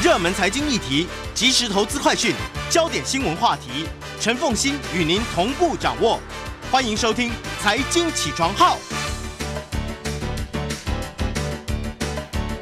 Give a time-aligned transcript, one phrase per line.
[0.00, 2.32] 热门财经议题、即时投资快讯、
[2.70, 3.84] 焦点新闻话题，
[4.20, 6.20] 陈凤欣与您同步掌握。
[6.70, 8.76] 欢迎收听《财经起床号》。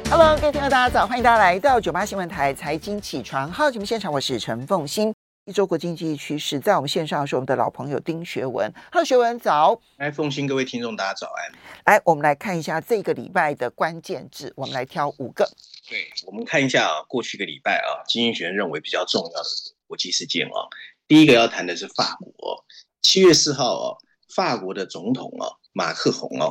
[0.09, 1.05] Hello，各位听众，大家早！
[1.05, 5.13] 欢迎大家来到九八新闻台《财经起床号》节目现场，我是陈凤欣。
[5.45, 8.73] 一周国经济趋势，在我们线上是我们的老朋友丁学文。
[8.91, 9.79] Hello，学文早。
[9.97, 11.51] 来，凤欣，各位听众，大家早安。
[11.85, 15.47] 来，我们来看一下这个礼拜的关键字，我们来挑五个。
[15.89, 19.49] 对，我们看一下啊，过去一个礼拜啊，经济学人认为比较重要的
[19.87, 20.67] 国际事件啊，
[21.07, 22.65] 第一个要谈的是法国。
[23.01, 23.97] 七月四号啊，
[24.35, 26.47] 法国的总统啊，马克宏啊，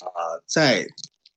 [0.00, 0.86] 啊，在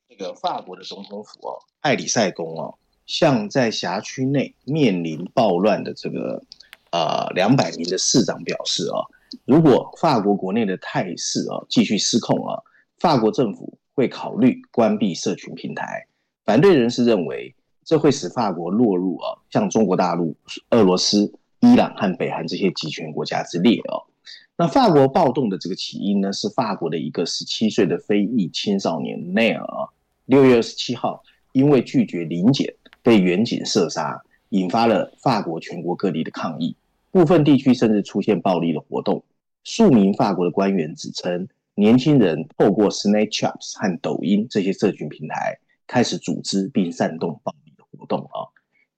[0.08, 2.74] 这个法国的总统府啊，艾里塞宫啊，
[3.06, 6.44] 向在辖区内面临暴乱的这个。
[6.92, 9.04] 呃，两百名的市长表示啊，
[9.44, 12.56] 如果法国国内的态势啊继续失控啊，
[13.00, 16.08] 法国政府会考虑关闭社群平台。
[16.46, 20.36] 反对人士认为，这会使法国落入啊像中国大陆、
[20.70, 24.06] 俄罗斯、伊朗和北韩这些集权国家之列哦。
[24.56, 29.90] 那法国暴动的这个起因呢，是法国的一个十七岁的非裔青少年内尔啊，
[30.26, 36.76] 六月二十七号因为拒绝临检被远警射杀，引发了法国全国各地的抗议。
[37.12, 39.24] 部分地区甚至出现暴力的活动。
[39.64, 48.50] 数名法国的官员指称，年轻人透过 Snapchat 和抖音这些社群平台开始组织并煽动暴力的活动啊。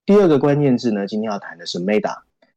[0.05, 2.15] 第二个关键字呢，今天要谈的是 Meta。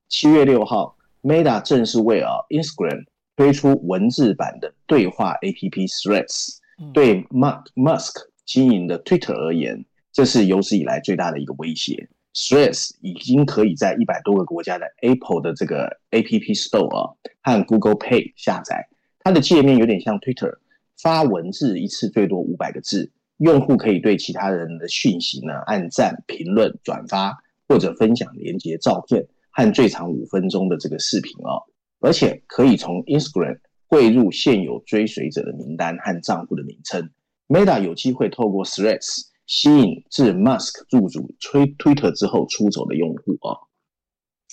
[0.09, 3.05] 七月六号，Meta 正式为啊 Instagram
[3.37, 6.59] 推出文字版的对话 APP Threads。
[6.95, 8.15] 对 Mark Musk
[8.47, 12.09] 经营的 Twitter 而言，这是有史以来最大的一个威胁。
[12.33, 18.89] Threads 已经可以在一百多个国家的 Apple 的这个 App Store 啊和 Google Pay 下载。
[19.19, 20.57] 它的界面有点像 Twitter，
[21.03, 23.11] 发文字一次最多五百个字，
[23.41, 27.37] 用户可以对其他人的讯息呢按赞、评论、转发
[27.69, 31.65] 或者分享连结、照片和最长五分钟的这个视频哦。
[31.99, 37.11] 而且可以从 Instagram 汇入现有追随者的名单和账户的名称。
[37.49, 39.27] Meta 有机会透过 Threads。
[39.47, 43.59] 吸引自 Musk 入主推 Twitter 之后出走的用户啊。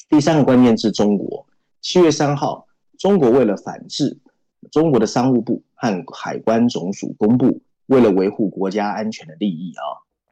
[0.10, 1.46] 第三个关键字中国。
[1.82, 2.66] 七月三号，
[2.98, 4.18] 中国为了反制，
[4.72, 9.84] 中国的商务部和海关总署公布，为了维护国家安全的利益啊，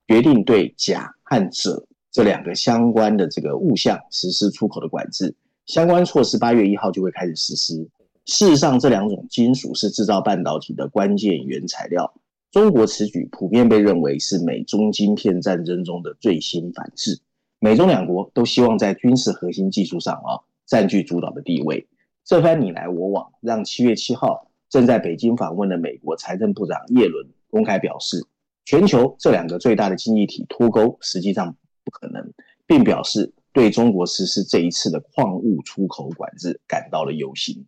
[0.08, 5.36] 决定对甲和鍺这两个相关的这个物项实施出口的管制。
[5.66, 7.90] 相关措施八月一号就会开始实施。
[8.26, 12.14] 事实上，这两种金属是制造半导体的关键原材料。
[12.52, 17.20] 中国此举普遍被认为是美中晶片战争中的最新反制。
[17.60, 21.88] 美中两国都希望在军事核心技术上啊占据主导的地位。
[22.24, 28.22] 这番你来我往，让七月七号正在北京访问的美国财政部长耶伦公开表示，
[28.66, 31.56] 全球这两个最大的经济体脱钩实际上
[31.86, 32.34] 不可能，
[32.68, 37.66] 并表示对中国实施这一次的矿物出口管制感到了忧心。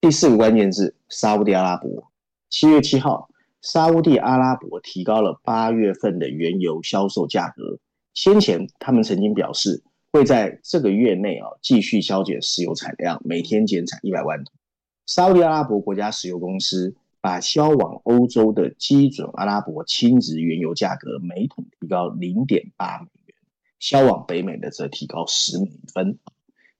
[0.00, 2.12] 第四个关键字：沙乌地阿拉伯。
[2.48, 3.28] 七月七号。
[3.60, 7.78] 沙乌地阿拉伯提高了八月份的原油销售价格。
[8.12, 14.52] 先前他们曾经表示会在这个月内啊继续削减石油产量，每天减产一百万桶。
[15.06, 16.94] 沙乌地阿拉伯国家石油公司
[17.24, 23.34] 把销往欧洲的基准阿拉伯轻质原油价格每桶提高零点八美元，
[23.78, 26.18] 销往北美的则提高十美分。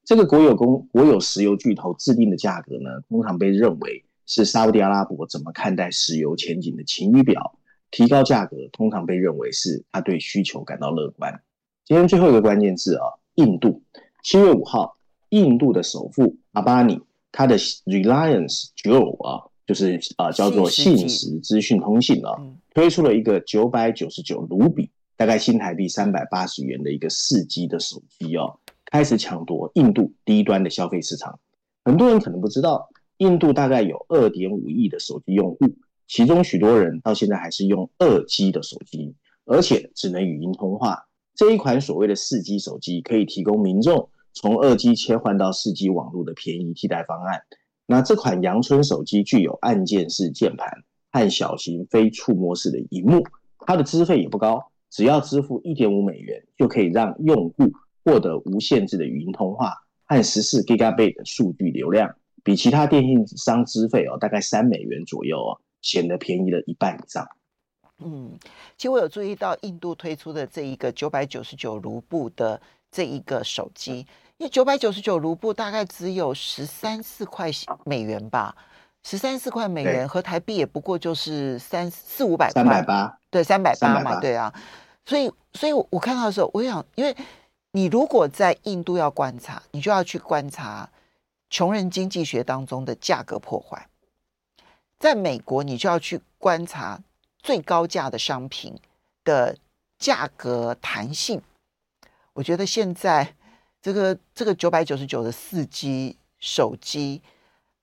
[0.05, 4.05] 这个国有公国有石油巨头制定的价格呢，通常被认为。
[4.27, 7.59] 是沙乌地阿拉伯怎么看待石油前景的晴雨表？
[7.91, 11.43] 提高价格通常被认为是他对需求感到乐观。
[11.87, 13.05] 今天最后一个关键字啊，
[13.37, 13.83] 印度。
[14.23, 14.99] 七月五号，
[15.31, 17.01] 印度的首富阿巴尼，
[17.33, 22.33] 他的 Reliance Jio 啊，就是啊叫做信实资讯通信啊，
[22.75, 31.39] 推出了一个九百九十九卢比，大概新台币三百八十元的一个四 G 的手机哦，开始抢夺印度低端的消费市场。
[31.85, 32.89] 很多人可能不知道。
[33.19, 35.59] 印度大概有二点五亿的手机用户，
[36.09, 39.15] 其中许多人到现在还是用二 G 的手机，
[39.45, 41.07] 而且只能语音通话。
[41.37, 47.43] 这一款所谓的四 G 手机可以提供民众从二 G 切换到四 G 网络的便宜替代方案。
[47.87, 53.23] 那这款阳春手机具有按键式键盘和小型非触摸式的荧幕，
[53.61, 57.71] 它的资费也不高，只要支付一点五美元就可以让用户
[58.05, 59.75] 获得无限制的语音通话
[60.07, 62.15] 和十四 Gigabit 的数据流量。
[62.43, 67.27] 比其他电信商资费哦，大概三美元左右哦，显得便宜了一半以上。
[67.99, 68.39] 嗯，
[68.77, 72.61] 其实我有注意到印度推出的这一个九百九十九卢布的
[72.91, 74.05] 这一个手机，
[74.39, 77.51] 因为九百九十九卢布大概只有十三四块
[77.85, 78.57] 美元吧，
[79.05, 84.53] 十三四块美元和台币也不过就是三四五百块，三百八，对，三百八嘛，对啊。
[85.07, 87.15] 所以，所以我看到的时候，我想，因为
[87.73, 90.89] 你如果在印度要观察，你就要去观察
[91.51, 93.87] 穷人经济学当中的价格破坏；
[94.99, 96.99] 在美国，你就要去观察
[97.39, 98.75] 最高价的商品
[99.23, 99.57] 的
[99.99, 101.41] 价格弹性。
[102.33, 103.35] 我觉得现在
[103.85, 107.21] 这个这个九百九十九的四 G 手机，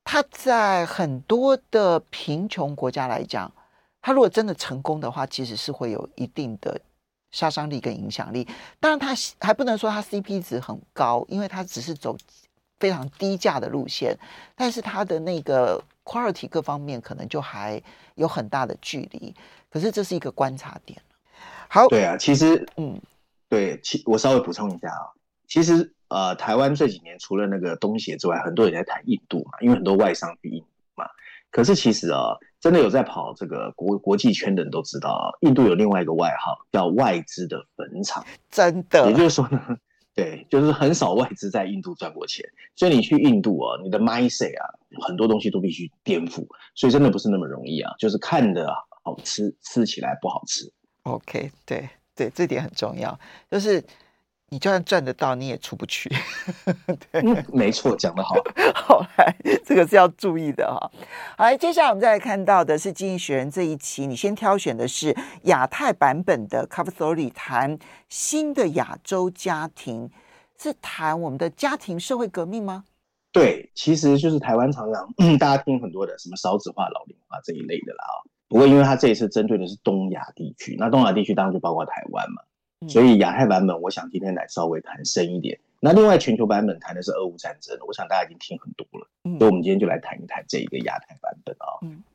[0.03, 3.53] 它在很多的贫穷国家来讲，
[4.01, 6.81] 它如果真的成功的话，其实是会有一定的。
[7.33, 8.45] 杀伤力跟影响力，
[8.77, 12.13] 当然它还不能说它 CP 值很高，因为它只是走
[12.77, 14.13] 非常低价的路线，
[14.53, 17.81] 但是它的那个 quality 各方面可能就还
[18.15, 19.33] 有很大的距离。
[19.69, 21.01] 可是这是一个观察点。
[21.69, 23.01] 好，对啊，其实，嗯，
[23.47, 25.07] 对，其我稍微补充一下啊，
[25.51, 31.05] 其实呃，台湾这几年除了那个东协之外，很多人在谈印度嘛，因为很多外商去印度嘛。
[31.51, 32.37] 可是其实啊。
[32.61, 38.23] 真的有在跑这个国国际圈的人都知道啊，印度有另外一个外号叫外资的坟场。
[38.51, 39.59] 真的，也就是说呢，
[40.13, 42.47] 对，就是很少外资在印度赚过钱。
[42.75, 44.77] 所以你去印度啊，你的 mindset 啊，
[45.07, 46.45] 很多东西都必须颠覆。
[46.75, 48.71] 所以真的不是那么容易啊，就是看的
[49.03, 50.71] 好吃，吃起来不好吃。
[51.01, 53.19] OK，对对，这点很重要，
[53.49, 53.83] 就是。
[54.53, 56.09] 你就算赚得到，你也出不去。
[57.09, 58.35] 对，嗯、没错，讲得好。
[58.75, 59.33] 好来，
[59.65, 60.91] 这个是要注意的哈。
[61.37, 70.11] 好来，接下来我们再来看到的是《经济学人》这一期，你先挑选的是亚太版本的 Cover Story，谈新的亚洲家庭，
[70.59, 72.83] 是谈我们的家庭社会革命吗？
[73.31, 75.07] 对，其实就是台湾常常
[75.39, 78.03] 大家听很多的什么少子化、老龄化这一类的啦。
[78.49, 82.41] 不过，因为它这一次针对的是东亚地区，那东亚地区当然就包括台湾嘛。
[82.87, 85.59] 所以亚太版本，我想今天来稍微谈深一点。
[85.79, 89.07] 那另外全球版本谈的是俄乌战争，我想大家已经听很多了。
[89.37, 91.65] 所以我们今天就来谈一谈这一个亚太版本啊。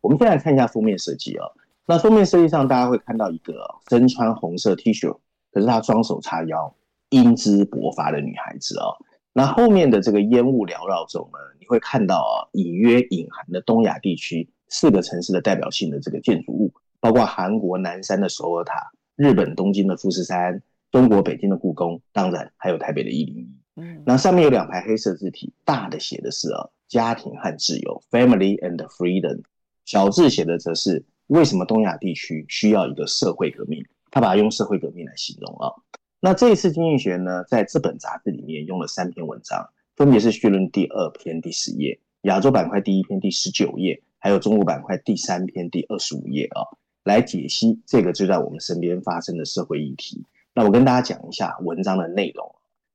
[0.01, 1.47] 我们先来看一下封面设计啊。
[1.87, 3.55] 那封面设计上，大家会看到一个
[3.89, 5.17] 身穿红色 T 恤，
[5.53, 6.75] 可是她双手叉腰、
[7.11, 8.87] 英姿勃发的女孩子啊。
[9.33, 18.91] 那后面的这个烟雾缭绕中呢，你会看到啊，隐约隐含的东亚地区四个城市的代表性的这个建筑物，包括韩国南山的首尔塔。
[19.17, 23.49] 日本东京的富士山，中国北京的故宫，当然还有台北的一零一。
[23.77, 29.43] 嗯，那上面有两排黑色字体，大的写的是啊，家庭和自由 （Family and Freedom），
[29.87, 33.83] 小字写的则是为什么东亚地区需要一个社会革命？
[34.11, 35.73] 他把它用社会革命来形容啊。
[36.21, 46.65] 那这一次经济学呢，在这本杂志里面用了三篇文章，分别是序论第二篇第十页，亚洲板块第一篇第十九页，还有中国板块第三篇第二十五页啊。
[47.07, 50.25] 来解析这个就在我们身边发生的社会议题。
[50.53, 52.55] 那我跟大家讲一下文章的内容。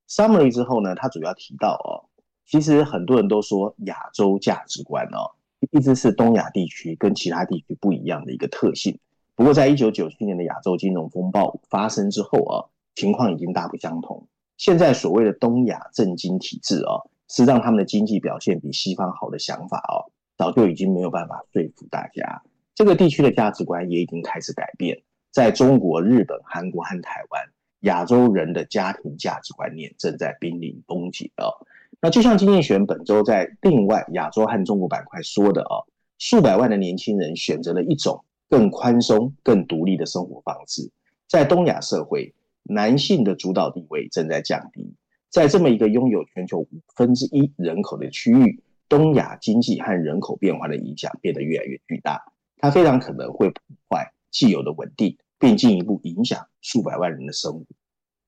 [0.10, 2.12] Summary 之后呢，他主要提到哦，
[2.46, 5.32] 其实很多人都说亚洲价值观哦，
[5.72, 9.00] 一直是东亚地区跟其他地区不一样的一个特性。
[9.34, 14.28] 不过，在一九九七年的亚洲金融风暴发生之后啊，情况已经大不相同。
[14.58, 22.44] 现在所谓的东亚政经体制啊，是让他们的经济表现比西方好的想法哦，早就已经没有办法说服大家。
[22.82, 27.40] 这个地区的价值观也已经开始改变，在中国、日本、韩国和台湾，
[27.82, 31.54] 亚洲人的家庭价值观念正在濒临崩解哦。
[32.00, 35.86] 那就像经济学本周在另外亚洲和中国板块说的哦，
[36.18, 40.90] 数百万的年轻人选择了一种更宽松、更独立的生活方式。
[41.30, 42.34] 在东亚社会，
[42.64, 44.96] 男性的主导地位正在降低。
[45.30, 52.20] 在这么一个拥有全球五分之一人口的区域，东亚经济和人口变化的影响变得越来越巨大。
[52.62, 57.66] 它非常可能会破坏既有的稳定，并进一步影响数百万人的生活。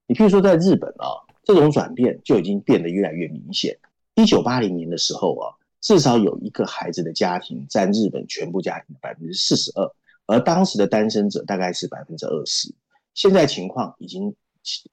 [0.07, 3.77] 你譬如说，在日本啊，这种转变就已经变得越来越明显。
[4.15, 9.87] 一九八零年的时候啊，至少有一个孩子的家庭占日本全部家庭的百分之四十二，
[10.25, 12.73] 而当时的单身者大概是百分之二十。
[13.13, 14.35] 现在情况已经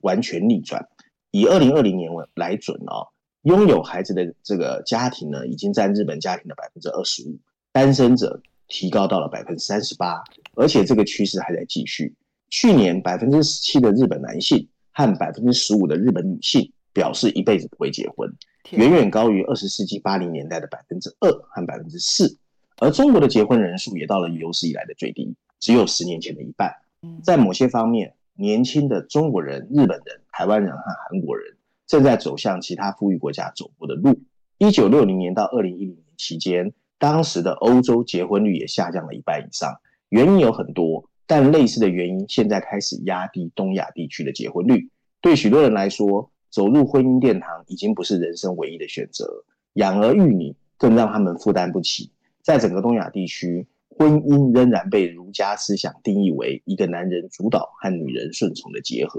[0.00, 0.86] 完全逆转，
[1.30, 3.08] 以二零二零年为来准啊，
[3.44, 7.38] 拥有孩子的这个家庭呢，已经占日本家庭的百分之二十五，
[7.72, 8.42] 单身者。
[8.70, 10.22] 提高到了百分之三十八，
[10.54, 12.14] 而且这个趋势还在继续。
[12.48, 18.32] 去年百分之十七的日本男性和百分之十五的日本女性表示一辈子不会结婚，
[18.70, 22.38] 远远高于二十世纪八零年代的百分之二和百分之四。
[22.78, 26.72] 而中国的结婚人数也到了有史以来的最低，只有十年前的一半。
[27.22, 34.18] 在某些方面，年轻的中国人、日本人、台湾人和韩国人正在走向其他富裕国家走过的路。
[34.58, 36.72] 一九六零年到二零一零年期间。
[37.00, 39.80] 当时的欧洲结婚率也下降了一半以上，
[40.10, 44.90] 原因有很多，但类似的原因现在开始压低东亚地区的结婚率。
[45.22, 52.10] 对许多人来说，走入婚姻殿堂已经不是人生唯一的选择，养儿育女更让他们负担不起。
[52.42, 59.18] 在整个东亚地区，婚姻仍然被儒家思想定义为一个男人主导和女人顺从的结合，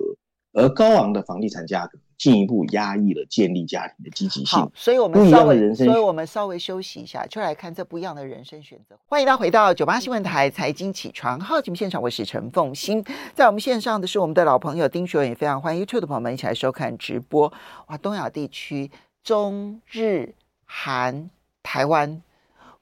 [0.54, 4.60] 而高昂的房地产价格进一步压抑了建立家庭的积极性。
[4.60, 8.96] 好，所以我们稍微，所以我们稍微休息一下，就来看这不一样的人生选择。
[9.08, 13.04] 欢迎大家回到九八新闻台财经起床号节目现场，我是陈凤欣，
[13.34, 17.52] 在我们线上的是我们的老朋友丁学文，也非常欢迎 YouTube 的朋友们一起来收看直播。
[17.88, 18.92] 哇，东亚地区
[19.24, 21.30] 中日韩
[21.64, 22.22] 台湾。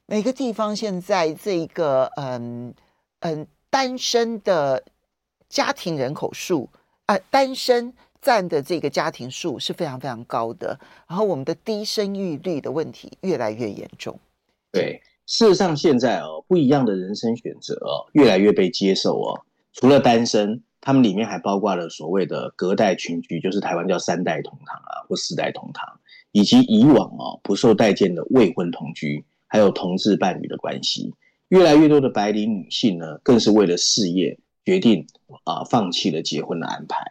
[0.06, 2.74] 每个地方现在这一个嗯
[3.20, 4.84] 嗯单身的
[5.48, 6.68] 家庭人口数
[7.10, 14.20] 啊、呃，单身占的这个家庭数是非常非常高的，然后我们的低生育率的问题越来越严重。
[14.72, 19.42] 对，事实上现在哦，不一样的人生选择哦，越来越被接受哦。
[19.74, 26.00] 除了单身，他们里面还包括了所谓的隔代群居，就是台湾叫三代同堂啊，或四代同堂，
[26.32, 29.26] 以及以往哦不受待见的未婚同居。
[29.48, 31.12] 还有同志伴侣的关系，
[31.48, 34.38] 越来越多的白领女性呢，更是为了事业
[34.70, 35.08] 决定
[35.46, 37.04] 啊、呃，放弃了结婚的安排。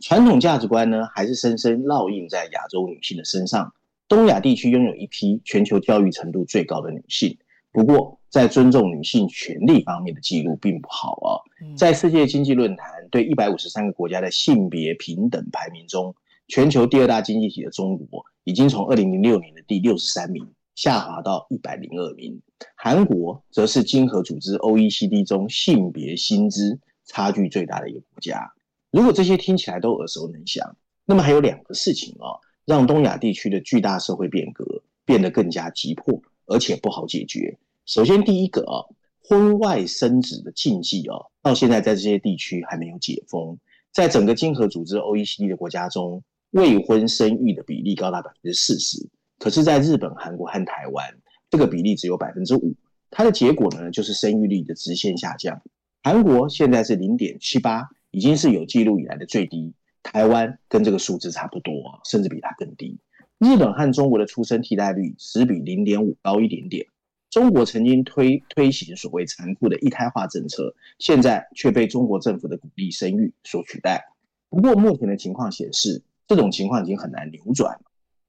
[0.00, 3.72] 传统价值观呢，还是深深烙印在亚洲女性的身上。
[4.06, 7.38] 东亚地区拥有一批全球教育程度最高的女性，
[7.72, 11.40] 不过在尊重女性权利方面的记录并不好啊。
[11.74, 16.14] 在世界经济论坛对一百五十三个国家的性别平等排名中，
[16.48, 20.46] 全球第二大经济体的中国，已经从二零零六年的第六十三名。
[20.74, 22.38] 下滑到一百零二名，
[22.74, 28.52] 韩国则是经合组织 OECD 中性别薪资差距最大的一个国家。
[28.90, 37.58] 如果这些听起来都耳熟能详，那么还有两个事情哦，让东亚地区的巨大社会变革变得更加急迫，而且不好解决。
[37.84, 38.84] 首先，第一个啊，
[39.22, 43.58] 婚外生子的禁忌哦，到现在在这些地区还没有解封。
[43.92, 49.08] 在整个经合组织 OECD 的国家中，未婚生育的比例高达百分之四十。
[49.38, 51.16] 可是，在日本、韩国和台湾，
[51.50, 52.74] 这个比例只有百分之五。
[53.10, 55.62] 它的结果呢，就是生育率的直线下降。
[56.06, 57.82] 韩国现在是零点七八，
[58.12, 59.74] 已经是有记录以来的最低。
[60.04, 62.96] 台湾跟这个数字差不多，甚至比它更低。
[63.40, 66.86] 日本和中国的出生替代率只比零点五高一点点。
[67.28, 74.04] 中国曾经推推行所谓残酷的一胎化政策，现在却被中国政府的鼓励生育所取代。
[74.48, 77.80] 不过，目前的情况显示，这种情况已经很难扭转。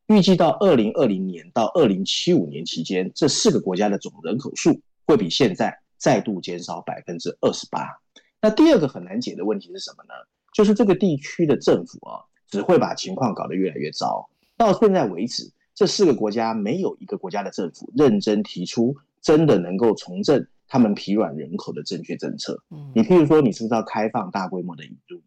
[0.07, 7.99] 预计到二零二零年到二零七五年期间，这四个国家的总人口数会比现在再度减少百分之二十八。
[8.41, 10.13] 那第二个很难解的问题是什么呢？
[10.53, 14.29] 就是这个地区的政府啊，只会把情况搞得越来越糟。
[14.55, 22.63] 到现在为止，这四个国家没有一个国家的政府认真提出真的能够重振他们疲软人口的正确政策。
[22.95, 25.21] 你譬如说，你是不是要开放大规模的引入？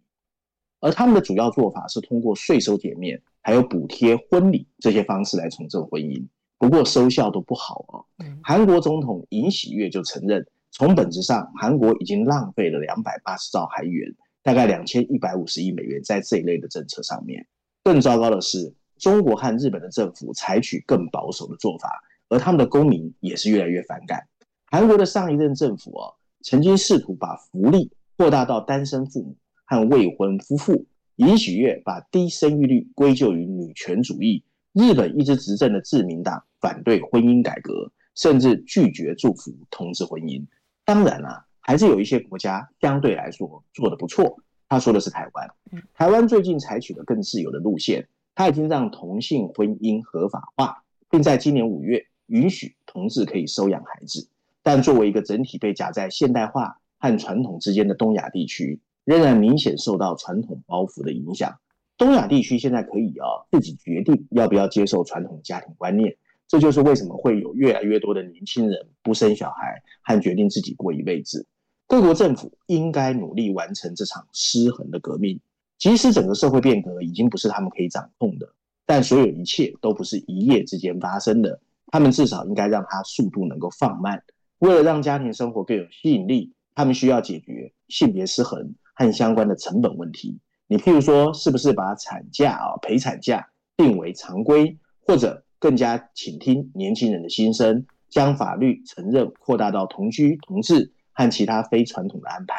[0.80, 6.26] 而他们的主要做法是通过税收减免，还有补贴婚礼这些方式来重振婚姻，
[6.58, 8.26] 不过收效都不好啊。
[8.42, 17.46] 韩国总统尹喜月就承认，从本质上，韩国已经浪费了两百八十兆韩元，大概两千一百五十亿美元在这一类的政策上面。
[17.82, 24.26] 更糟糕的是，中国和日本的政府采取更保守的做法，而他们的公民也是越来越反感。
[24.66, 29.36] 韩国的上一任政府哦，曾经试图把福利扩大到单身父母。
[29.72, 30.84] 和未婚夫妇，
[31.14, 34.42] 尹喜悦把低生育率归咎于女权主义。
[34.72, 40.44] 日本一直执政的自民党反对婚姻改革，甚至拒绝祝福同志婚姻。
[40.90, 44.42] 当然啦、啊，还是有一些国家相对来说做得不错。
[44.68, 45.48] 他说的是台湾，
[45.94, 54.26] 台湾最近采取了更自由的路线，他已经让同性婚姻合法化，并在今年五月允许同志可以收养孩子。
[54.64, 61.56] 但作为一个整体被夹在现代化和传统之间的东亚地区，仍然明显受到传统包袱的影响。
[61.96, 66.16] 东亚地区现在可以啊自己决定要不要接受传统家庭观念，
[66.50, 71.46] 这就是为什么会有越来越多的年轻人不生小孩和决定自己过一辈子。
[71.86, 75.38] 各国政府应该努力完成这场失衡的革命。
[75.78, 78.52] 即使整个社会变革已经不是他们可以掌控的，
[78.84, 81.60] 但所有一切都不是一夜之间发生的。
[81.86, 84.22] 他们至少应该让它速度能够放慢。
[84.58, 88.74] 为了让家庭生活更有吸引力，他们需要解决性别失衡。
[88.92, 94.76] 和相关的成本问题，你譬如说，是不是把产假啊、陪产假定为常规，
[95.06, 102.56] 或者更加倾听年轻人的心声，将法律承认扩大到同居、同志和其他非传统的安排，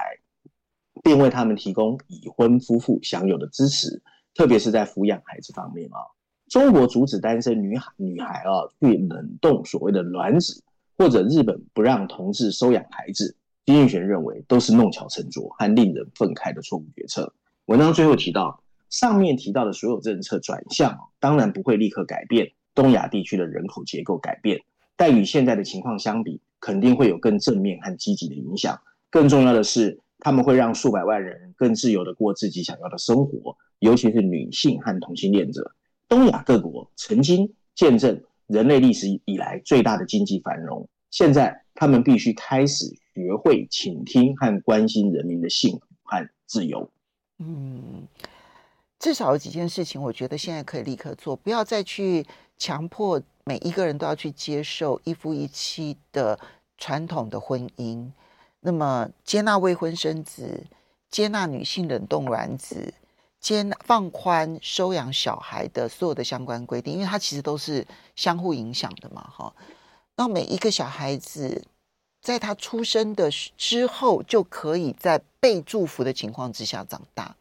[1.04, 4.02] 并为他们提供已婚夫妇享有的支持，
[4.34, 5.98] 特别是在抚养孩子方面啊。
[6.48, 10.64] 中国阻止单身女孩女孩啊去冷冻所谓的卵子，
[10.98, 13.36] 或者日本不让同志收养孩子。
[13.64, 17.34] 丁玉璇认为都是弄巧成拙和令人愤慨的错误决策。
[17.66, 24.62] 文章最后提到，上面提到的所有政策转向，当然不会立刻改变东亚地区的人口结构改变，
[24.96, 28.80] 但与现在的情况相比，肯定会有更正面和积极的影响。
[29.10, 35.74] 更重要的是，他们会让数百万人更自由地过自己想要的生活，尤其是女性和同性恋者。
[36.08, 46.90] 东亚各国曾经见证人类历史以来最大的经济繁荣，现在他们必须开始学会倾听和关心人民的幸福和自由。
[47.40, 48.08] 嗯，
[49.00, 52.26] 至少有几件事情，我觉得现在可以立刻做，不要再去
[52.62, 56.40] 强迫每一个人都要去接受一夫一妻的
[56.78, 58.08] 传统的婚姻。
[58.60, 60.64] 那么，接纳未婚生子，
[61.10, 62.94] 接纳女性冷冻卵子，
[63.40, 67.84] 接纳放宽收养小孩的所有的相关规定，因为它其实都是
[68.16, 69.52] 相互影响的嘛，哈。
[70.16, 71.66] 那每一个小孩子，
[72.22, 77.36] 在他出生的之后，就可以在被祝福的情况之下长大。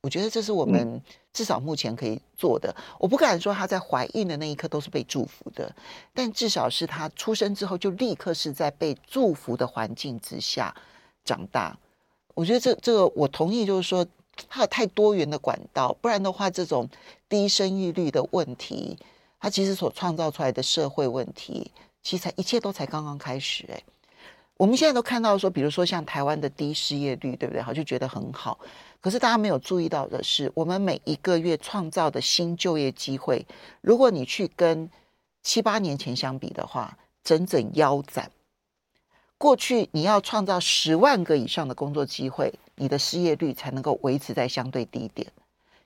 [0.00, 1.00] 我觉得这是我们
[1.36, 2.74] 至少目前可以做的。
[2.98, 5.70] 我不敢说她在怀孕的那一刻都是被祝福的，
[6.14, 10.74] 但至少是她出生之后就立刻是在被祝福的环境之下
[11.26, 11.76] 长大。
[12.34, 14.06] 我觉得这这个我同意，就是说
[14.48, 16.88] 它有太多元的管道，不然的话，这种
[17.28, 18.96] 低生育率的问题，
[19.38, 21.70] 它其实所创造出来的社会问题，
[22.02, 23.66] 其实才一切都才刚刚开始。
[23.70, 23.82] 哎，
[24.56, 27.60] 我们现在都看到说，比如说像台湾的低失业率，对不对？
[27.60, 28.58] 好，就觉得很好。
[29.00, 33.46] 可是大家没有注意到的是，我们每一个月创造的新就业机会，
[33.82, 34.90] 如果你去跟
[35.42, 38.30] 七八年前相比的话，整整腰斩。
[39.38, 45.30] 过去你要创造十万个以上的工作机会，你的失业率才能够维持在相对低点。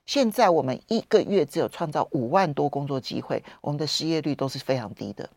[0.06, 5.28] 现在我们一个月只有创造五万多工作机会，我们的失业率都是非常低的。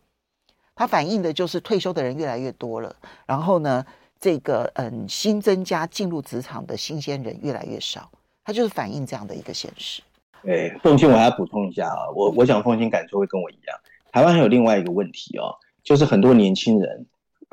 [0.75, 2.96] 它反映的就是退休的人越来越多了。
[3.25, 3.86] 然后呢，
[4.20, 8.10] 这个嗯，新增加进入职场的新鲜人越来越少，
[8.44, 10.01] 它就是反映这样的一个现实。
[10.44, 13.77] 对，凤馨，我还要补充一下啊，我我想凤馨感受会跟我一样。
[14.12, 17.06] 台湾还有另外一个问题哦，就是很多年轻人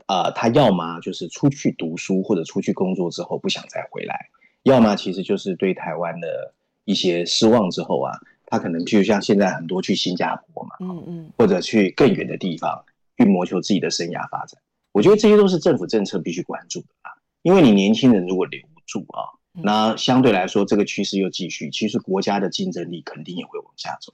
[0.07, 4.29] 啊、呃，他要么就是出去读书或者出去工作之后不想再回来，
[4.65, 6.53] 要么其实就是对台湾的
[6.85, 8.13] 一些失望之后啊，
[8.45, 12.85] 他可能就像现在很多去新加坡嘛，嗯嗯，或者去更远的地方
[13.25, 14.61] 去谋求自己的生涯发展。
[14.93, 24.13] 我觉得这些都是政府政策必须关注的啊，因为你年轻人如果留不住啊，那相对来说这个趋势又继续，其实国家的竞争力肯定也会往下走。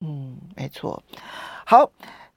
[0.00, 1.02] 嗯，没错。
[1.64, 1.90] 好，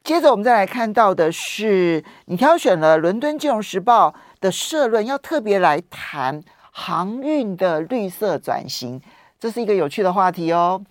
[0.03, 9.01] 接着我们再来看到的是，你挑选了《伦敦金融时报》的社论，要特别来谈航运的绿色转型，
[9.39, 10.81] 这是一个有趣的话题哦。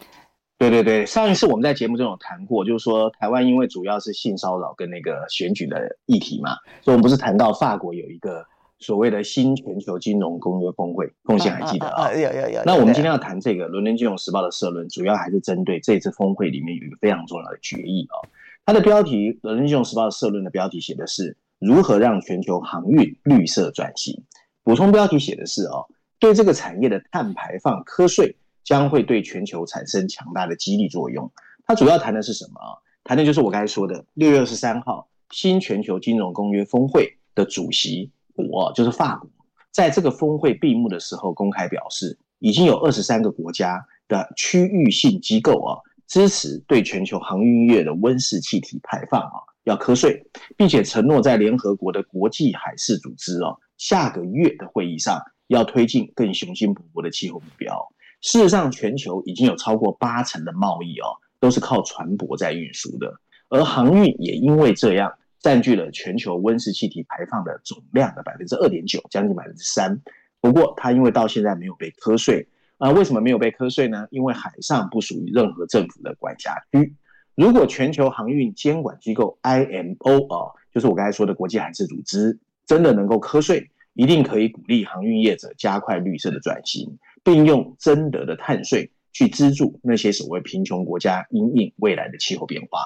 [0.70, 8.46] 对对对，上一次我们在节目中有谈过，就是说台湾因为主要是性骚扰跟那个选举的议题嘛，所以我们不是谈到法国有一个
[8.79, 12.11] 所谓的新全球金融公约峰会，凤馨还记得啊？
[12.14, 12.62] 有有有。
[12.64, 18.16] 那我们今天要谈这个《伦敦金融时报》的社论，主要还是针对这次峰会里面有一个非常重要的决议啊。
[18.64, 24.22] 它的标题，《伦敦金融时报》的社论的标题写的是如何让全球航运绿色转型，
[24.62, 25.85] 补充标题写的是哦，
[26.18, 28.35] 对这个产业的碳排放课税。
[28.64, 31.31] 将会对全球产生强大的激励作用。
[31.66, 32.61] 它主要谈的是什么？
[33.05, 39.29] 谈的就是我刚才说的六月二十三号新全球金融公约峰会的主席国，就是法国，
[39.70, 57.87] 在这个峰会闭幕的时候公开表示，已经有二十三个国家的区域性机构啊支持对全球航运业的温室气体排放啊要课税，并且承诺在联合国的国际海事组织啊下个月的会议上要推进更雄心勃勃的气候目标。
[58.25, 70.01] 事实上，全球已经有超过八成的贸易哦，都是靠船舶在运输的，而航运也因为这样占据了全球温室气体排放的总量的百分之二点九，将近百分之三。
[70.41, 74.07] 不过，它因为到现在没有被课税啊，为什么没有被课税呢？
[74.11, 76.95] 因为海上不属于任何政府的管辖区。
[77.35, 86.99] 如果全球航运监管机构 IMO 啊，就是我刚才说的国际海事组织，真的能够课税，一定可以鼓励航运业者加快绿色的转型。
[87.25, 92.81] 并用征得的碳税去资助那些所谓贫穷国家因应未来的气候变化。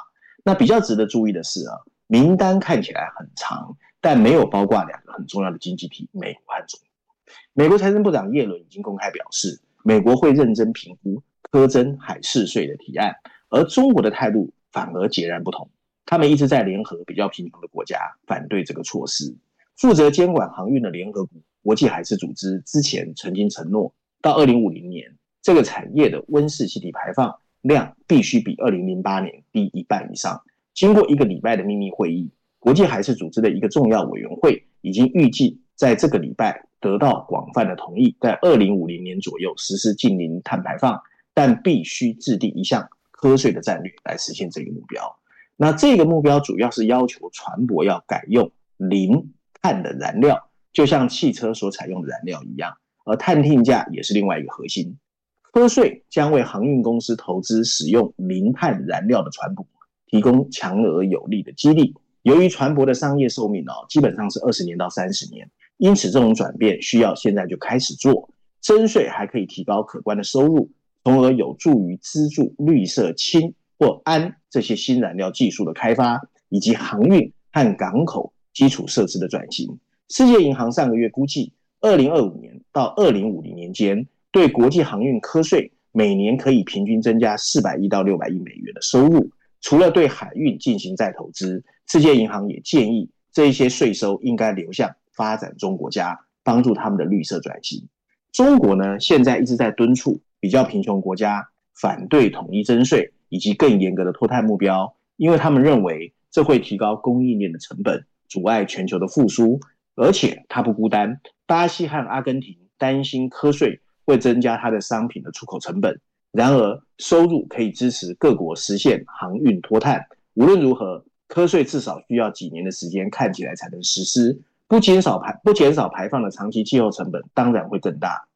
[0.45, 1.75] 那比较值得注意的是啊，
[2.07, 7.35] 名单看起来很长，但没有包括两个很重要的经济体——美国和中国。
[7.53, 13.17] 美国财政部长耶伦已经公开表示，美国会认真评估苛征海事税的提案，
[13.51, 15.69] 而中国的态度反而截然不同。
[16.07, 19.37] 他们一直在联合比较贫穷的国家反对这个措施。
[19.77, 23.93] 负责监管航运的联合国国际海事组织之前曾经承诺。
[24.21, 30.43] 到二零五零年，这个产业的温室气体排放量必须比二零零八年低一半以上。
[30.75, 41.01] 经过一个礼拜的秘密会议，国际海事组织的一个重要委员会已经预计在这个礼拜得到广泛的同意，在二零五零年左右实施近零碳排放，
[41.35, 45.17] 但必须制定一项课税的战略来实现这个目标。
[45.57, 52.77] 那这个目标主要是要求船舶要改用零碳的燃料，就像汽车所采用的燃料一样。
[53.09, 54.97] 而碳定价也是另外一个核心。
[55.43, 59.65] 科税将为航运公司投资使用零碳燃料的船舶
[60.07, 61.95] 提供强而有力的激励。
[62.23, 68.29] 由于船舶的商业寿命哦，基本上是二十年到三十年，因此这种转变需要现在就开始做。
[68.61, 70.71] 征税还可以提高可观的收入，
[71.05, 79.79] 从而有助于资助绿色氢或氨这些新燃料技术的开发，以及航运和港口基础设施的转型。
[80.11, 89.31] 世界银行上个月估计，二零二五年到二零五零年间，对国际航运科税每年可以平均增加四百亿到六百亿美元的收入。
[89.61, 97.87] 除了对海运进行再投资，世界银行也建议这一些税收应该流向发展中国家，帮助他们的绿色转型。
[98.33, 109.61] 中国呢，现在一直在敦促比较贫穷国家反对统一征税以及更严格的脱碳目标，因为他们认为这会提高供应链的成本，阻碍全球的复苏。
[110.01, 115.99] 而且它不孤单，巴西和阿根廷担心科税会增加它的商品的出口成本。
[116.31, 120.07] 然而，收入可以支持各国实现航运脱碳。
[120.35, 124.39] 无论如何，科税至少需要几年的时间，看起来才能实施。
[124.67, 128.29] 不减少排不减少排放的长期气候成本，当然会更大。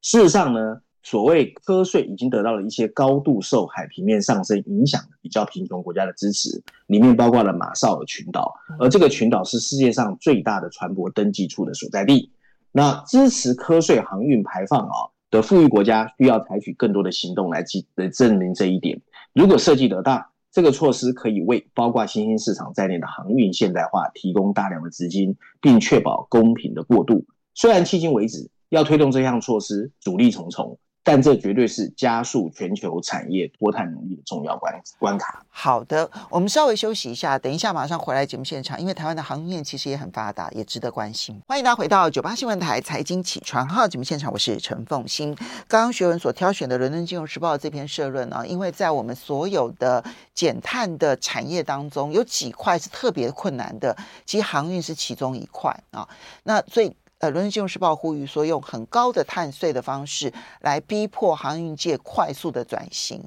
[0.00, 12.32] 事实上呢，所谓科税已经得到了一些高度受海平面上升影响的比较贫穷国家的支持，里面包括了马绍尔群岛，而这个群岛是世界上最大的船舶登记处的所在地。
[12.72, 14.96] 那支持科税航运排放啊
[15.30, 19.00] 的富裕国家，需要采取更多的行动来记来证明这一点。
[19.32, 27.24] 如果设计得当，这个措施可以为包括新兴市场在内的航运现代化提供大量的资金，并确保公平的过渡。
[27.54, 30.76] 虽然迄今为止要推动这项措施阻力重重。
[31.08, 35.40] 但这绝对是加速全球产业脱碳能力的重要关关卡。
[35.48, 38.80] 好的，我们稍微休息一下，等一下马上回来节目现场。
[38.80, 41.40] 因为台湾的航运业其实也很发达，也值得关心。
[41.46, 45.32] 欢迎大家回到九八新闻台财经起床号节目现场，我是陈凤欣。
[45.68, 50.02] 刚刚学文所挑选的《伦敦金融时报》这篇社论呢，因为在我们所有的
[50.34, 56.08] 减碳的产业当中，有几块是特别困难的，其实航运是其中一块啊。
[56.42, 56.92] 那所以。
[57.18, 63.22] 呃，《伦敦金融时报》呼吁说，用很高的碳税的方式来逼迫航运界快速的转型。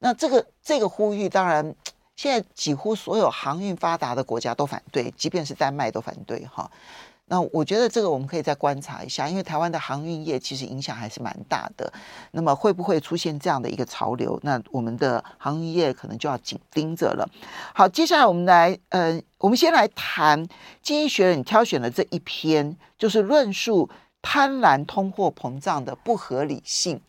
[0.00, 1.74] 那这个这个呼吁，当然
[2.16, 6.68] 现在几乎所有航运发达的国家都反对，即便是丹麦都反对哈。
[7.28, 11.92] 那我觉得这个我们可以再观察一下，因为台湾的航运业其实影响还是蛮大的。
[12.32, 14.38] 那么会不会出现这样的一个潮流？
[14.42, 17.28] 那我们的航运业可能就要紧盯着了。
[17.74, 20.42] 好，接下来我们来，呃，我们先来谈
[20.82, 23.88] 《经济学人》挑选的这一篇，就是论述
[24.22, 27.00] 贪婪通货膨胀的不合理性。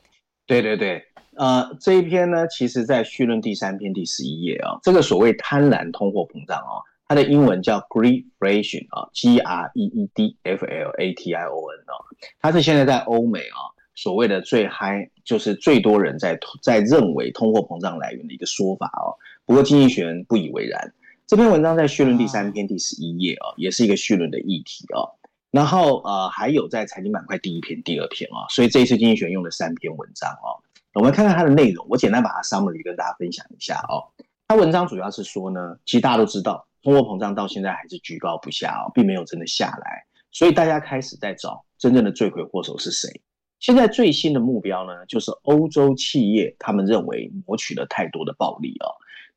[0.46, 1.02] 对对对，
[1.38, 6.84] 呃，这一篇呢，其实在序论第三篇第十一页啊、哦，这个所谓贪婪通货膨胀啊、哦。
[7.10, 11.94] 它的英文叫 Greedflation 啊，G R E E D F L A T I O N 啊，
[12.40, 19.18] 它是现在在欧美啊所谓的最嗨，就是最多人在在认为通货膨胀来源的一个说法哦。
[19.48, 20.94] 不过经济学人不以为然。
[21.26, 25.10] 这篇文章在序论第三篇第十一页啊，也是一个序论的议题啊。
[25.50, 30.62] 然后呃，还有在财经板块第一篇、第二篇啊，所以这一次经济学人用了三篇文章啊。
[30.94, 34.06] 我们看看它的内容，我简单把它 summary 跟大家分享一下哦。
[34.48, 36.68] 它文章主要是说呢，其实大家都知道。
[36.82, 43.22] 通货膨胀到现在还是居高不下哦，并没有真的下来，所以大家开始在找真正的罪魁祸首是谁。
[43.60, 48.88] 现在最新的目标呢，就是欧洲企业，他们认为谋取了太多的暴利哦。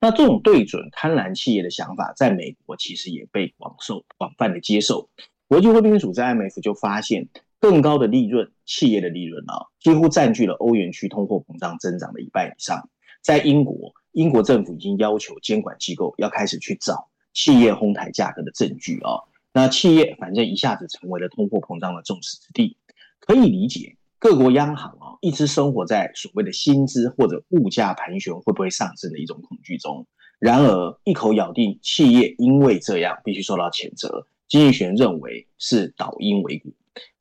[0.01, 5.11] 那这种对准贪婪企业的想法，在美国其实也被广受广泛的接受。
[5.49, 7.29] 国际货币组织 IMF 就发现，
[7.59, 12.89] 更高的利润，企业的利润啊，几乎占据了欧元区通货膨胀增长的一半以上。
[13.23, 17.09] 在英国，英国政府已经要求监管机构要开始去找。
[17.33, 22.77] 企业哄抬价格的证据、哦，那企业反正一下子成为了通货膨胀的众矢之的，
[23.21, 30.07] 可以理解各国央行啊、哦、一直生活在所谓的薪资或者物价盘旋会不会上升的一种恐惧中。
[30.39, 36.73] 然而一口咬定企业因为这样必须受到谴责，经济学认为是倒因为果。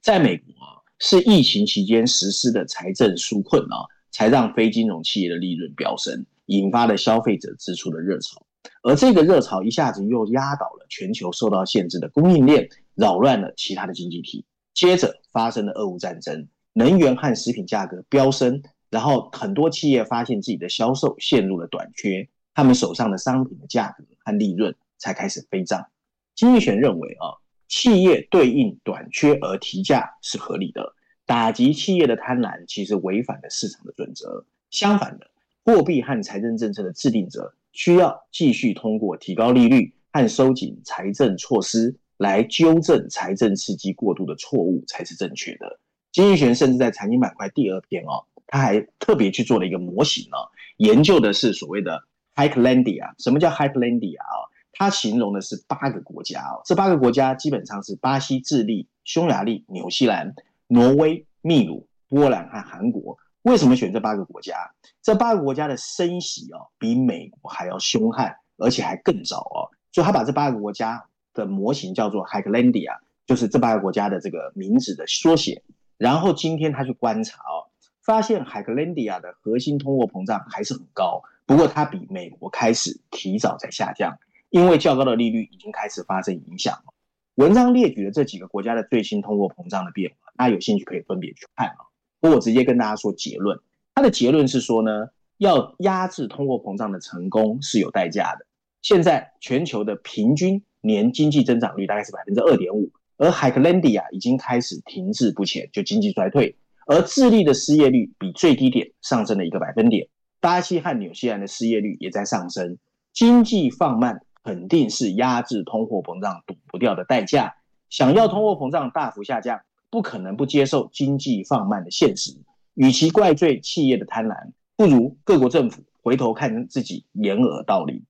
[0.02, 8.44] 在美国啊，是疫情期间实施的财政纾困啊，才让非金融企业的利润飙升，引发了消费者支出的热潮。
[8.84, 14.46] 而这个热潮一下子又压倒了全球受到限制的供应链，扰乱了其他的经济体。
[14.74, 25.88] 接着发生了俄乌战争，能源和食品价格飙升，然后很多企业发现自己的销售陷入了短缺，他们手上的商品的价格和利润才开始飞涨。
[26.34, 30.96] 经济学认为啊，企业对应短缺而提价是合理的，
[31.26, 34.46] 打击企业的贪婪其实违反了市场的准则。
[34.70, 35.30] 相反的，
[35.66, 37.54] 货币和财政政策的制定者。
[37.72, 45.80] 需要继续通过提高利率和收紧财政措施来纠正财政刺激过度的错误才是正确的。
[46.12, 52.04] 经济学甚至在财经板块第二篇哦，他还特别去做了一个模型哦，研究的是所谓的
[52.36, 53.14] Highlandia。
[53.18, 54.52] 什么叫 Highlandia 啊？
[54.74, 60.34] 它形容的是八个国家哦，这八个国家基本上是巴西、智利、匈牙利、纽西兰、
[60.68, 63.18] 挪威、秘鲁、波兰和韩国。
[63.44, 64.72] 为什么选这八个国家？
[65.02, 69.70] 这八个国家的升息哦，比美国还要凶悍，而且还更早哦。
[69.92, 75.64] 所以他把这八个国家的模型叫做 h i g l a n d i a 就是这八个国家的这个名字的缩写。
[75.98, 77.70] 然后今天他去观察哦，
[78.04, 84.18] 发现 h i g l a n d i a 的核心通货膨胀还是很高，不过它比美国开始提早在下降，
[84.50, 86.94] 因为较高的利率已经开始发生影响了。
[87.36, 91.91] 文章列举了这几个国家的最新通货膨胀的变化，大家有兴趣可以分别去看啊。
[92.30, 93.60] 我直接跟大家说结论，
[93.96, 98.46] 他的结论是说呢，要压制通货膨胀的成功是有代价的。
[98.82, 102.92] 现在全球的平均年经济增长率大概是百分之二点五。
[103.18, 106.58] 而海克兰迪亚已经开始停滞不前，就经济衰退。
[106.88, 110.08] 而智利的失业率比最低点上升了一个百分点，
[110.40, 112.80] 巴西和纽西兰的失业率也在上升。
[113.14, 117.54] 经济放慢肯定是压制通货膨胀躲不掉的代价。
[117.92, 119.60] 想要通货膨胀大幅下降，
[119.92, 122.36] 不可能不接受经济放慢的现实。
[122.74, 124.36] 与其怪罪企业的贪婪，
[124.76, 128.04] 不如各国政府回头看自己掩耳盗铃。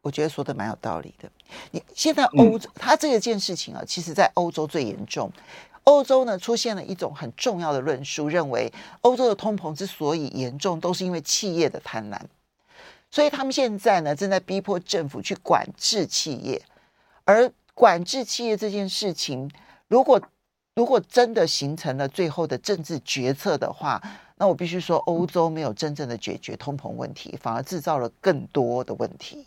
[0.00, 1.30] 我觉得说的蛮有道理的。
[1.72, 5.30] 你现在欧洲，它这件事情啊，其实在欧洲最严重。
[5.84, 12.20] 欧洲呢，出现了一种很重要的论述，认为欧洲的通膨之所以严重，都是因为企业的贪婪。
[13.10, 16.62] 所以他们现在呢，正在逼迫政府去管制企业。
[17.24, 19.50] 而管制企业这件事情，
[19.88, 20.20] 如果
[20.74, 24.02] 如果真的形成了最后的政治决策的话，
[24.36, 29.46] 那我必须说，欧洲没有真正的解决通膨问题，反而制造了更多的问题。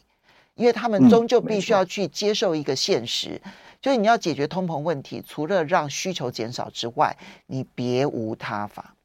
[0.53, 8.95] 因为他们终究必须要去接受一个现实，嗯、就是你要解决通膨问题，除了让需求减少之外，你别无他法。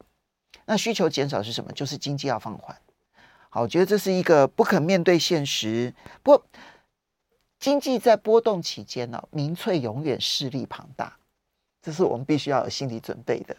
[0.66, 1.72] 那需求减少是什么？
[1.72, 2.76] 就是经济要放缓。
[3.48, 5.92] 好，我觉得这是一个不可面对现实。
[6.22, 6.46] 不过，
[7.58, 11.16] 经济在波动期间呢，民粹永远势力庞大，
[11.82, 13.56] 这是我们必须要有心理准备的。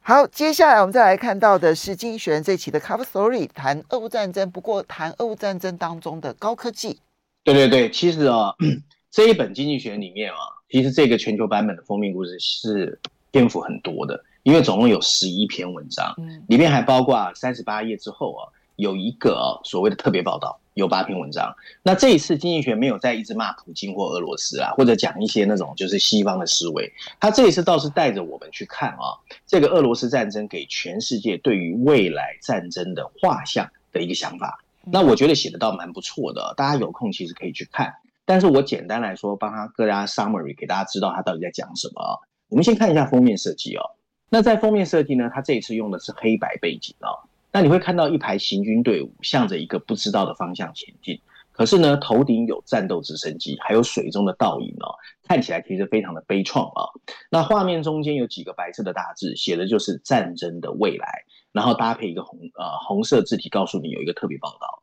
[0.00, 4.50] 好，接下来我们再来看到的是《经济学人》这期的 Cover Story，谈俄乌战争。
[4.50, 7.00] 不过，谈俄乌战争当中的高科技。
[7.42, 8.56] 对对对，其实啊、哦，
[9.10, 10.36] 这一本《经济学人》里面啊，
[10.68, 16.14] 其实这个全球版本的封面故事是篇幅很多的，因为总共有十一篇文章，
[16.48, 18.42] 里面还包括三十八页之后啊，
[18.76, 20.60] 有一个、啊、所谓的特别报道。
[20.74, 29.14] 有八篇文章，那这一次经济学没有再一直骂普京或俄罗斯啊，或者讲一些那种就是西方的思维，他这一次倒是带着我们去看啊，
[29.46, 34.58] 这个俄罗斯战争给全世界对于未来战争的画像的一个想法。
[34.82, 37.94] 那我觉得写的倒蛮不错的，大家有空其实可以去看。
[38.24, 42.18] 但是我简单来说，帮他各家 summary 给大家知道他到底在讲什么啊。
[42.48, 43.92] 我们先看一下封面设计哦。
[44.28, 47.14] 那在封面设计呢，他这一次用的是黑白背景啊。
[47.54, 51.20] 那你会看到一排行军队伍向着一个不知道的方向前进，
[51.52, 54.90] 可是呢，头顶有战斗直升机，还有水中的倒影哦，
[55.22, 56.90] 看起来其实非常的悲怆啊。
[57.30, 61.06] 那画面中间有几个白色的大字，写的就是战争的未来，
[61.52, 64.82] 然后搭配一个红呃红色字体，告诉你有一个特别报道。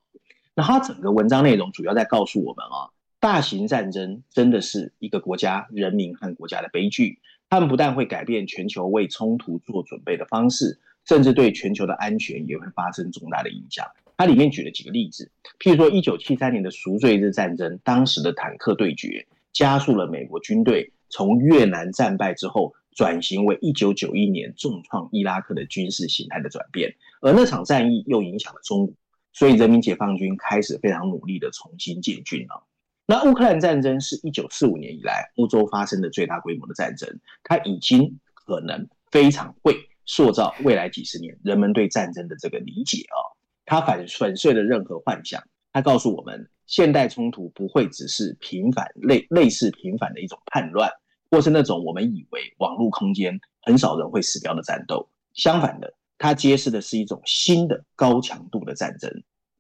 [0.55, 2.87] 那它整个文章内容主要在告诉我们啊，
[3.19, 10.79] 大型战争真的是一个国家、人民和国家的悲剧，他们不但会改变全球为冲突做准备的方式。
[11.05, 13.85] 甚至对全球的安全也会发生重大的影响。
[14.17, 28.95] 它里面举了几个例子，譬如说，一九七三年的赎罪日战争，当时的坦克对决加速了美国军队从越南战败之后转型为一九九一年重创伊拉克的军事形态的转变，而那场战役又影响了中国，
[29.33, 32.63] 所以人民解放军开始非常努力的重新建军了。
[33.07, 39.75] 那乌克兰战争是一九四五年以来欧洲发生的最大规模的战争，它已经可能非常贵。
[40.11, 43.15] 塑造未来几十年人们对战争的这个理解啊，
[43.65, 45.41] 它粉粉碎了任何幻想。
[45.71, 50.91] 它告诉我们，现代冲突不会只是平凡类类似平凡的一种叛乱，
[51.29, 55.07] 或是那种我们以为网络空间很少人会死掉的战斗。
[55.33, 59.09] 相反的，它揭示的是一种新的高强度的战争。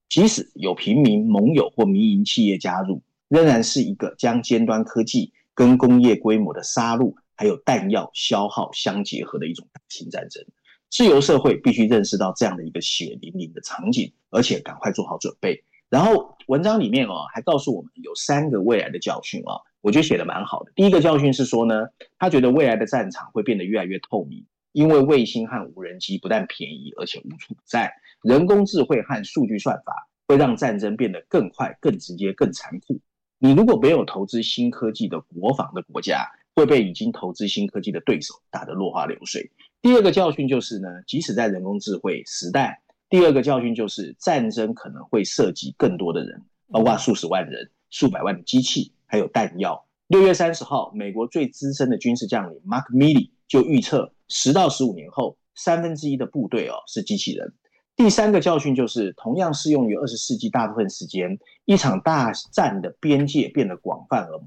[0.09, 7.15] 即使有平民盟友或民营企业加入，仍然是一个将尖端科技跟工业规模的杀戮。
[7.41, 10.45] 还有弹药消耗相结合的一种大型战争，
[10.91, 15.63] 自由社会必须认识到这样的一个血淋淋的场景，而且赶快做好准备。
[15.89, 20.71] 然后文章里面哦，还告诉我们有三个未来的教训啊，我觉得写得蛮好的。
[20.75, 21.87] 第一个教训是说呢，
[22.19, 32.99] 他觉得未来的战场会变得越来越透明，因为卫星和无人机不但便宜，而且无处不在，人工智慧和数据算法会让战争变得更快、更直接、更残酷。
[33.39, 36.29] 你如果没有投资新科技的国防的国家，
[36.61, 39.49] 会被已经投资新科技的对手打得落花流水。
[39.81, 49.83] 第二个教训就是呢，即使在人工智慧时代，第二个教训就是战争可能会涉及更多的人，包括数十万人、数百万的机器，还有弹药。
[50.07, 57.51] 六月三十号，美国最资深的军事将领 Mark Milley 就预测，十到十五年后，三分之一的部队哦是机器人。
[57.95, 64.45] 第三个教训就是，同样适用于二十世纪大部分时间，一场大战的边界变得广泛而模。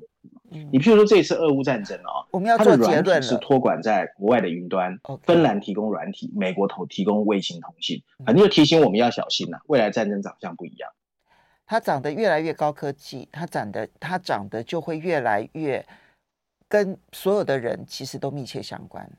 [0.54, 10.90] 嗯，你譬如说这次俄乌战争哦，我们要做结论是托管在国外的云端芬兰提供软体，美国投提供卫星通信，反正就提醒我们要小心呐、啊，未来战争长相不一样。
[11.66, 15.84] 它长得越来越高科技，它长得它长得就会越来越
[16.68, 19.10] 跟所有的人其实都密切相关。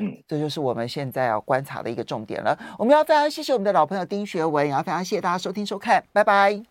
[0.00, 2.58] 嗯，这就是我们现在要观察的一个重点了。
[2.76, 6.64] 我们要非常谢谢我们的老朋友丁学文，也要非常谢谢大家收听收看，拜拜。